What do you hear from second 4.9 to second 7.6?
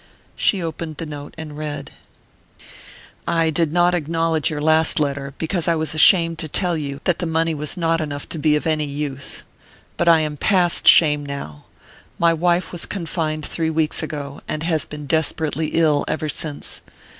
letter because I was ashamed to tell you that the money